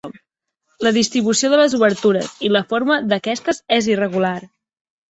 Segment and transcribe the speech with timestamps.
[0.87, 4.39] La distribució de les obertures i la forma d'aquestes és irregular.